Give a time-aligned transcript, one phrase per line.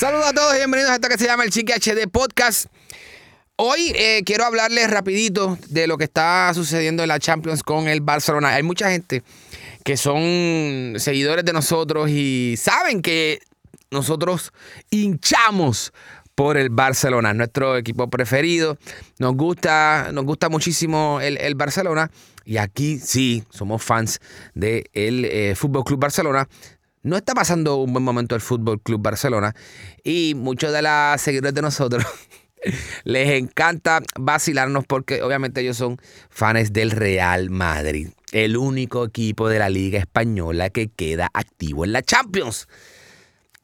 [0.00, 2.72] Saludos a todos y bienvenidos a esto que se llama el Chique HD Podcast.
[3.56, 8.00] Hoy eh, quiero hablarles rapidito de lo que está sucediendo en la Champions con el
[8.00, 8.54] Barcelona.
[8.54, 9.22] Hay mucha gente
[9.84, 13.40] que son seguidores de nosotros y saben que
[13.90, 14.52] nosotros
[14.88, 15.92] hinchamos
[16.34, 18.78] por el Barcelona, nuestro equipo preferido.
[19.18, 22.10] Nos gusta, nos gusta muchísimo el, Barcelona.
[22.46, 24.18] Y aquí sí, somos fans
[24.54, 26.48] del de eh, Fútbol Club Barcelona.
[27.02, 29.54] No está pasando un buen momento el Fútbol Club Barcelona.
[30.04, 32.04] Y muchos de los seguidores de nosotros
[33.04, 38.08] les encanta vacilarnos porque obviamente ellos son fans del Real Madrid.
[38.32, 42.68] El único equipo de la Liga Española que queda activo en la Champions.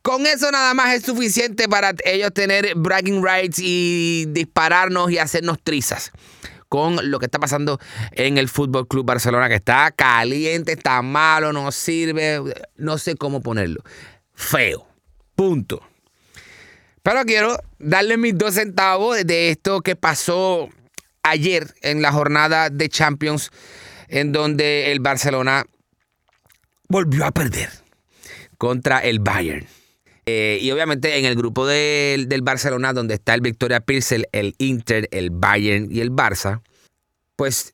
[0.00, 5.58] Con eso nada más es suficiente para ellos tener bragging rights y dispararnos y hacernos
[5.62, 6.12] trizas
[6.68, 7.78] con lo que está pasando
[8.12, 12.42] en el Fútbol Club Barcelona, que está caliente, está malo, no sirve,
[12.76, 13.82] no sé cómo ponerlo.
[14.34, 14.86] Feo.
[15.34, 15.80] Punto.
[17.02, 20.68] Pero quiero darle mis dos centavos de esto que pasó
[21.22, 23.50] ayer en la jornada de Champions,
[24.08, 25.64] en donde el Barcelona
[26.88, 27.70] volvió a perder
[28.58, 29.66] contra el Bayern.
[30.30, 35.08] Eh, y obviamente en el grupo del, Barcelona, donde está el Victoria Pilsen, el Inter,
[35.10, 36.60] el Bayern y el Barça,
[37.34, 37.72] pues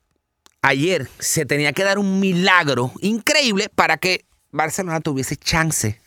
[0.63, 5.99] ayer se tenía que dar un milagro increíble para que Barcelona tuviese chance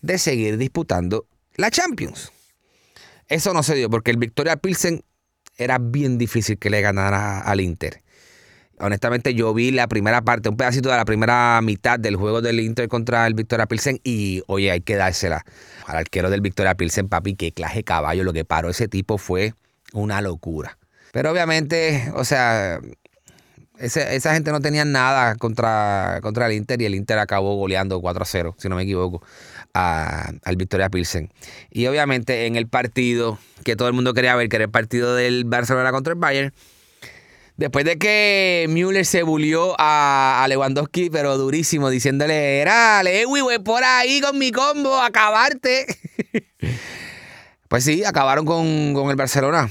[0.00, 2.32] de seguir disputando la Champions.
[3.28, 5.02] Eso no se dio porque el Victoria Pilsen
[5.58, 8.00] era bien difícil que le ganara al Inter.
[8.78, 12.60] Honestamente, yo vi la primera parte, un pedacito de la primera mitad del juego del
[12.60, 15.44] Inter contra el Victoria Pilsen y, oye, hay que dársela
[15.86, 18.22] al arquero del Victoria Pilsen, papi, que clase caballo.
[18.22, 19.54] Lo que paró ese tipo fue
[19.92, 20.76] una locura.
[21.12, 22.80] Pero obviamente, o sea,
[23.78, 28.22] esa gente no tenía nada contra, contra el Inter y el Inter acabó goleando 4
[28.22, 29.22] a 0, si no me equivoco,
[29.72, 31.30] al Victoria Pilsen.
[31.70, 35.14] Y obviamente en el partido que todo el mundo quería ver, que era el partido
[35.14, 36.52] del Barcelona contra el Bayern,
[37.56, 43.82] Después de que Müller se bulió a, Lewandowski, pero durísimo, diciéndole, era, Lewy, voy por
[43.82, 45.86] ahí con mi combo, acabarte.
[47.68, 49.70] pues sí, acabaron con, el Barcelona.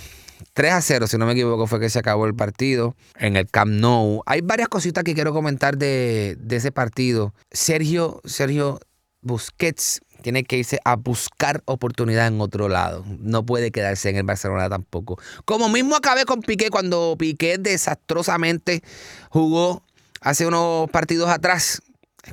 [0.53, 3.47] 3 a 0, si no me equivoco, fue que se acabó el partido en el
[3.47, 4.23] Camp Nou.
[4.25, 7.33] Hay varias cositas que quiero comentar de, de ese partido.
[7.51, 8.79] Sergio, Sergio
[9.21, 13.05] Busquets tiene que irse a buscar oportunidad en otro lado.
[13.19, 15.19] No puede quedarse en el Barcelona tampoco.
[15.45, 18.81] Como mismo acabé con Piqué cuando Piqué desastrosamente
[19.29, 19.83] jugó
[20.21, 21.83] hace unos partidos atrás,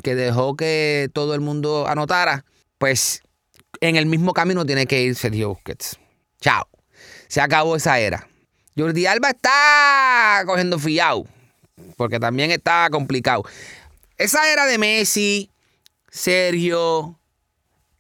[0.03, 2.47] que dejó que todo el mundo anotara,
[2.79, 3.21] pues
[3.83, 5.99] en el mismo camino tiene que ir Sergio Busquets.
[6.41, 6.67] Chao.
[7.29, 8.27] Se acabó esa era.
[8.75, 11.27] Jordi Alba está cogiendo fiao,
[11.99, 13.45] porque también está complicado.
[14.17, 15.51] Esa era de Messi,
[16.09, 17.19] Sergio,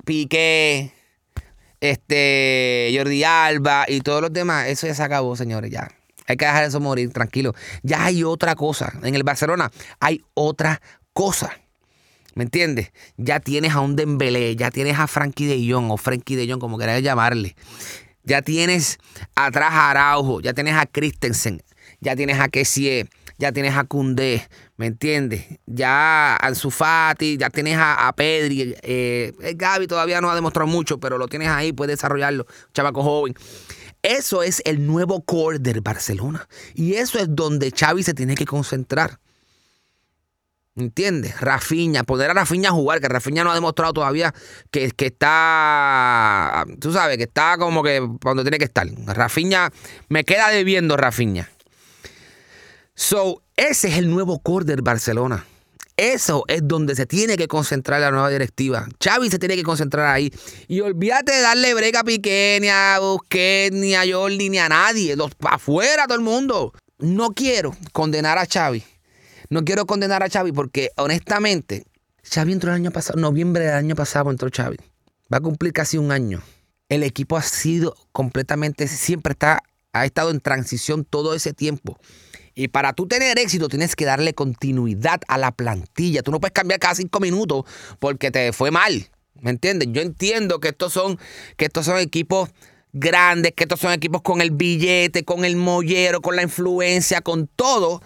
[0.04, 0.92] Piqué,
[1.80, 5.88] este, Jordi Alba y todos los demás, eso ya se acabó, señores, ya.
[6.26, 7.54] Hay que dejar eso morir, tranquilo.
[7.82, 8.92] Ya hay otra cosa.
[9.02, 9.70] En el Barcelona
[10.00, 10.80] hay otra
[11.12, 11.50] cosa.
[12.34, 12.92] ¿Me entiendes?
[13.16, 16.60] Ya tienes a un Dembélé, ya tienes a Frankie de Jong o Frankie de Jong,
[16.60, 17.54] como quieras llamarle.
[18.24, 18.98] Ya tienes
[19.34, 21.62] atrás a Araujo, ya tienes a Christensen,
[22.00, 23.08] ya tienes a Kessie,
[23.42, 25.44] ya tienes a Cundé, ¿me entiendes?
[25.66, 28.72] Ya Ansu Fati, ya tienes a, Pedri.
[28.82, 32.46] Eh, Gaby todavía no ha demostrado mucho, pero lo tienes ahí, puedes desarrollarlo.
[32.72, 33.34] Chavaco joven.
[34.00, 36.46] Eso es el nuevo core del Barcelona.
[36.74, 39.18] Y eso es donde Xavi se tiene que concentrar.
[40.76, 41.40] ¿Entiendes?
[41.40, 44.32] Rafiña, poner a Rafiña a jugar, que Rafiña no ha demostrado todavía
[44.70, 48.86] que, que está, tú sabes, que está como que cuando tiene que estar.
[49.06, 49.72] Rafiña,
[50.08, 51.50] me queda debiendo Rafiña.
[53.04, 55.44] So, ese es el nuevo core del Barcelona.
[55.96, 58.86] Eso es donde se tiene que concentrar la nueva directiva.
[59.02, 60.32] Xavi se tiene que concentrar ahí.
[60.68, 64.68] Y olvídate de darle brega a Piqué, ni a Busquets, ni a Jordi, ni a
[64.68, 65.16] nadie.
[65.16, 66.74] Los afuera todo el mundo.
[67.00, 68.84] No quiero condenar a Xavi.
[69.50, 71.84] No quiero condenar a Xavi porque honestamente,
[72.22, 74.76] Xavi entró el año pasado, noviembre del año pasado entró Xavi.
[75.30, 76.40] Va a cumplir casi un año.
[76.88, 81.98] El equipo ha sido completamente, siempre está, ha estado en transición todo ese tiempo.
[82.54, 86.22] Y para tú tener éxito tienes que darle continuidad a la plantilla.
[86.22, 87.64] Tú no puedes cambiar cada cinco minutos
[87.98, 89.10] porque te fue mal.
[89.40, 89.88] ¿Me entiendes?
[89.92, 91.18] Yo entiendo que estos son,
[91.56, 92.50] que estos son equipos
[92.92, 97.48] grandes, que estos son equipos con el billete, con el mollero, con la influencia, con
[97.48, 98.02] todo,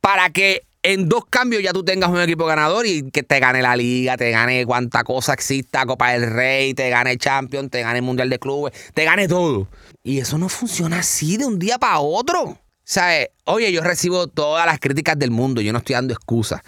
[0.00, 3.62] para que en dos cambios ya tú tengas un equipo ganador y que te gane
[3.62, 8.02] la liga, te gane cuanta cosa exista, Copa del Rey, te gane Champions, te gane
[8.02, 9.68] Mundial de Clubes, te gane todo.
[10.02, 12.58] Y eso no funciona así de un día para otro.
[12.84, 13.28] ¿Sabes?
[13.44, 16.60] Oye, yo recibo todas las críticas del mundo, yo no estoy dando excusas.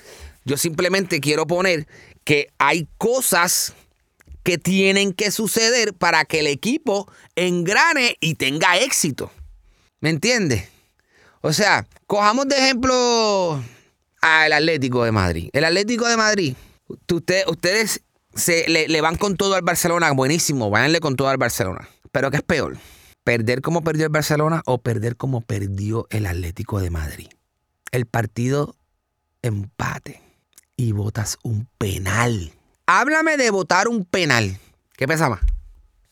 [0.45, 1.87] Yo simplemente quiero poner
[2.25, 3.75] que hay cosas
[4.43, 9.31] que tienen que suceder para que el equipo engrane y tenga éxito.
[10.01, 10.69] ¿Me entiendes?
[11.41, 13.63] O sea, cojamos de ejemplo
[14.21, 15.51] al Atlético de Madrid.
[15.53, 16.55] El Atlético de Madrid,
[17.47, 18.03] ustedes
[18.35, 21.89] se, le, van con todo al Barcelona, buenísimo, váyanle con todo al Barcelona.
[22.13, 22.77] Pero ¿qué es peor?
[23.27, 27.27] ¿Perder como perdió el Barcelona o perder como perdió el Atlético de Madrid?
[27.91, 28.77] El partido
[29.43, 30.23] empate
[30.77, 32.53] y votas un penal.
[32.87, 34.61] Háblame de votar un penal.
[34.97, 35.41] ¿Qué pesa más?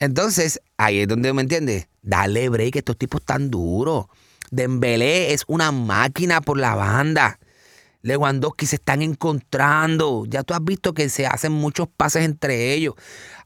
[0.01, 1.87] Entonces, ahí es donde me entiendes.
[2.03, 4.07] Dale break, estos tipos tan duros.
[4.51, 7.39] Dembélé es una máquina por la banda.
[8.05, 10.25] Lewandowski se están encontrando.
[10.29, 12.95] Ya tú has visto que se hacen muchos pases entre ellos.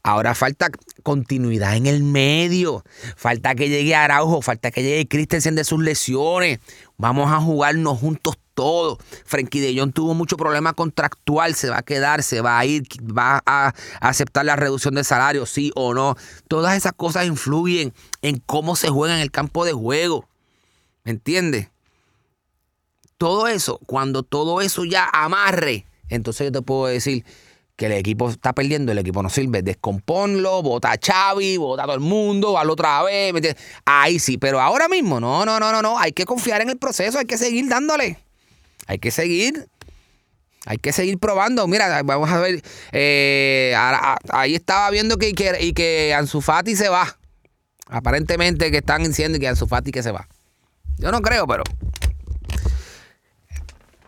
[0.03, 0.67] Ahora falta
[1.01, 2.83] continuidad en el medio.
[3.15, 4.41] Falta que llegue Araujo.
[4.41, 6.59] Falta que llegue Christensen de sus lesiones.
[6.97, 8.97] Vamos a jugarnos juntos todos.
[9.25, 11.55] Frankie de Jong tuvo mucho problema contractual.
[11.55, 15.45] Se va a quedar, se va a ir, va a aceptar la reducción de salario,
[15.45, 16.17] sí o no.
[16.49, 20.27] Todas esas cosas influyen en cómo se juega en el campo de juego.
[21.05, 21.69] ¿Me entiendes?
[23.19, 27.25] Todo eso, cuando todo eso ya amarre, entonces yo te puedo decir
[27.75, 29.61] que el equipo está perdiendo, el equipo no sirve.
[29.61, 33.57] Descomponlo, vota a Xavi, vota a todo el mundo, la otra vez.
[33.83, 35.99] Ahí sí, pero ahora mismo, no, no, no, no, no.
[35.99, 38.17] Hay que confiar en el proceso, hay que seguir dándole.
[38.87, 39.67] Hay que seguir.
[40.65, 41.67] Hay que seguir probando.
[41.67, 42.63] Mira, vamos a ver.
[42.93, 43.75] Eh,
[44.29, 47.17] ahí estaba viendo que, que, y que Ansu se va.
[47.87, 50.29] Aparentemente que están diciendo que Ansu Fati que se va.
[50.97, 51.63] Yo no creo, pero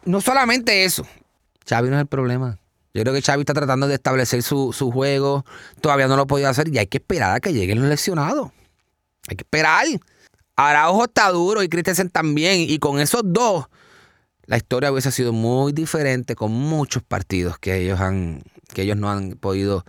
[0.05, 1.05] no solamente eso.
[1.67, 2.57] Xavi no es el problema.
[2.93, 5.45] Yo creo que Xavi está tratando de establecer su, juego.
[5.79, 8.51] Todavía no lo ha podido hacer y hay que esperar a que lleguen los lesionados.
[9.29, 9.85] Hay que esperar.
[10.55, 12.61] Araujo está duro y Christensen también.
[12.61, 13.67] Y con esos dos,
[14.45, 18.43] la historia hubiese sido muy diferente con muchos partidos que ellos han,
[18.73, 19.85] que ellos no han podido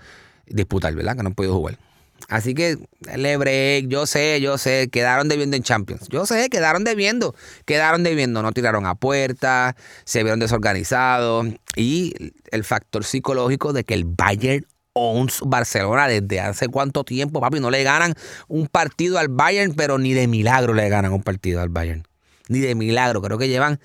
[0.46, 1.16] disputar, ¿verdad?
[1.16, 1.78] Que no han podido jugar.
[2.28, 2.78] Así que,
[3.16, 6.08] Lebre, yo sé, yo sé, quedaron debiendo en Champions.
[6.08, 7.34] Yo sé, quedaron debiendo,
[7.64, 11.46] quedaron debiendo, no tiraron a puerta, se vieron desorganizados.
[11.76, 12.14] Y
[12.50, 17.60] el factor psicológico de que el Bayern owns Barcelona desde hace cuánto tiempo, papi.
[17.60, 18.14] No le ganan
[18.48, 22.04] un partido al Bayern, pero ni de milagro le ganan un partido al Bayern.
[22.48, 23.22] Ni de milagro.
[23.22, 23.80] Creo que llevan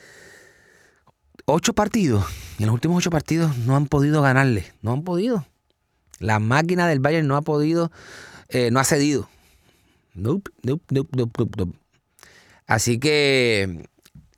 [1.46, 2.26] ocho partidos.
[2.60, 4.66] Y en los últimos ocho partidos no han podido ganarle.
[4.82, 5.46] No han podido.
[6.20, 7.92] La máquina del Bayern no ha podido,
[8.50, 9.30] eh, no ha cedido.
[10.14, 10.52] Nope,
[12.66, 13.88] Así que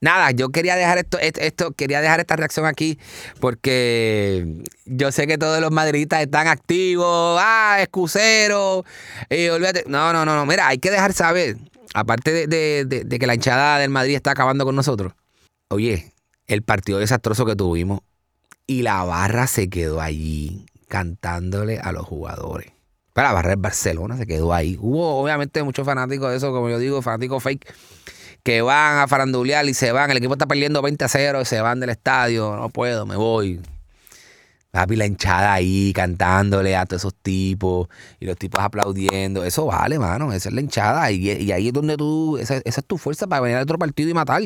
[0.02, 3.00] nada, yo quería dejar esto, esto, quería dejar esta reacción aquí
[3.40, 8.84] porque yo sé que todos los madridistas están activos, ah, excusero,
[9.30, 9.86] y olvídate.
[9.88, 10.46] No, no, no, no.
[10.46, 11.58] Mira, hay que dejar saber,
[11.94, 15.14] aparte de, de que la hinchada del Madrid está acabando con nosotros.
[15.70, 16.12] Oye,
[16.48, 18.02] el partido desastroso que tuvimos
[18.68, 22.74] y la barra se quedó allí cantándole a los jugadores.
[23.14, 24.78] Para barrer Barcelona se quedó ahí.
[24.80, 27.74] Hubo obviamente muchos fanáticos de eso, como yo digo, fanáticos fake,
[28.44, 30.12] que van a farandulear y se van.
[30.12, 32.56] El equipo está perdiendo 20 a 0 y se van del estadio.
[32.56, 33.62] No puedo, me voy.
[34.72, 37.88] Papi, la hinchada ahí cantándole a todos esos tipos
[38.20, 39.44] y los tipos aplaudiendo.
[39.44, 40.32] Eso vale, mano.
[40.32, 41.12] Esa es la hinchada.
[41.12, 44.10] Y, ahí es donde tú, esa, esa, es tu fuerza para venir a otro partido
[44.10, 44.44] y matar.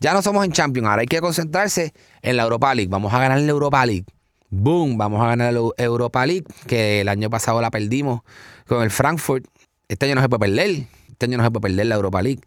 [0.00, 0.88] Ya no somos en Champions.
[0.88, 2.90] Ahora hay que concentrarse en la Europa League.
[2.90, 4.04] Vamos a ganar la Europa League
[4.50, 8.22] boom, vamos a ganar la Europa League, que el año pasado la perdimos
[8.66, 9.46] con el Frankfurt.
[9.88, 12.40] Este año no se puede perder, este año no se puede perder la Europa League.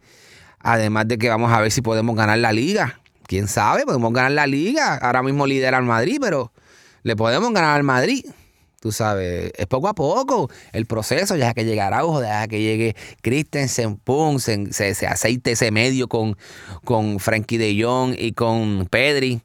[0.60, 3.00] Además de que vamos a ver si podemos ganar la liga.
[3.26, 3.84] ¿Quién sabe?
[3.84, 4.96] Podemos ganar la liga.
[4.96, 6.52] Ahora mismo lidera al Madrid, pero
[7.02, 8.24] le podemos ganar al Madrid.
[8.80, 12.96] Tú sabes, es poco a poco el proceso, ya que llegará Araujo, ya que llegue
[13.22, 14.66] Christensen, Pum, se,
[15.06, 16.36] aceite ese medio con,
[16.84, 19.40] con Frankie de Jong y con Pedri.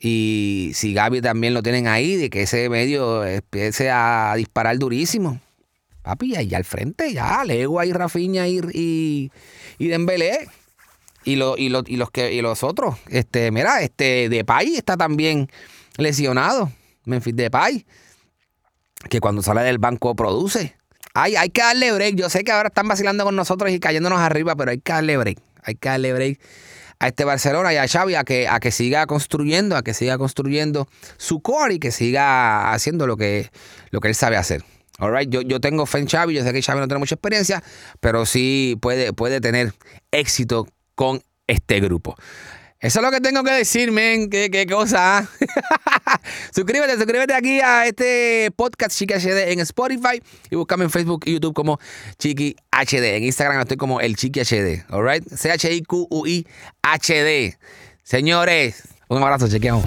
[0.00, 5.40] Y si Gaby también lo tienen ahí, de que ese medio empiece a disparar durísimo.
[6.02, 9.32] Papi, ahí al frente, ya, Lego ahí, Rafiña y, y,
[9.78, 10.48] y Dembélé.
[11.24, 12.96] Y, lo, y, y, los que, y los otros.
[13.08, 15.50] Este, mira, este Depay está también
[15.96, 16.72] lesionado.
[17.04, 17.84] Memphis Depay.
[19.10, 20.76] Que cuando sale del banco produce.
[21.12, 22.14] Hay, hay que darle break.
[22.14, 25.16] Yo sé que ahora están vacilando con nosotros y cayéndonos arriba, pero hay que darle
[25.16, 25.38] break.
[25.64, 26.40] Hay que darle break
[27.00, 30.18] a este Barcelona y a Xavi a que, a que siga construyendo, a que siga
[30.18, 33.50] construyendo su core y que siga haciendo lo que,
[33.90, 34.64] lo que él sabe hacer.
[34.98, 37.62] All yo, yo tengo fe en Xavi, yo sé que Xavi no tiene mucha experiencia,
[38.00, 39.72] pero sí puede, puede tener
[40.10, 42.16] éxito con este grupo.
[42.80, 44.30] Eso es lo que tengo que decir, men.
[44.30, 45.18] Qué, cosa.
[45.18, 45.28] ¿ah?
[46.54, 51.32] suscríbete, suscríbete aquí a este podcast Chiqui HD en Spotify y búscame en Facebook y
[51.32, 51.80] YouTube como
[52.18, 53.16] Chiqui HD.
[53.16, 54.84] En Instagram estoy como el Chiqui HD.
[54.90, 55.26] Alright?
[55.28, 55.88] C-H-I-Q-U-I-H-D.
[58.04, 59.84] Señores, un abrazo, chequeamos.